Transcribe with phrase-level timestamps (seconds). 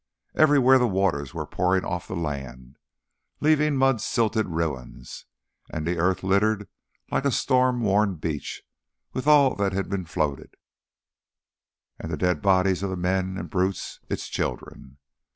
[0.33, 2.79] Everywhere the waters were pouring off the land,
[3.39, 5.25] leaving mud silted ruins,
[5.69, 6.67] and the earth littered
[7.11, 8.63] like a storm worn beach
[9.13, 10.55] with all that had floated,
[11.99, 14.97] and the dead bodies of the men and brutes, its children.